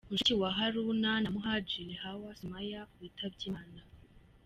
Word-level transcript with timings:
Mushiki 0.09 0.33
wa 0.33 0.51
Haruna 0.51 1.21
na 1.21 1.31
Muhadjili 1.33 1.93
Hawa 2.03 2.31
Sumaya 2.35 2.81
witabye 3.01 3.43
Imana. 3.49 3.81